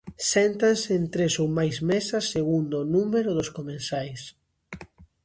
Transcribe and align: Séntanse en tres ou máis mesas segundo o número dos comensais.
Séntanse 0.33 0.89
en 0.99 1.03
tres 1.13 1.33
ou 1.43 1.47
máis 1.57 1.75
mesas 1.91 2.25
segundo 2.35 2.73
o 2.83 2.89
número 2.95 3.29
dos 3.37 3.49
comensais. 3.57 4.21